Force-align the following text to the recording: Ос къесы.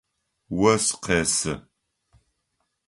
Ос 0.71 0.85
къесы. 1.03 1.53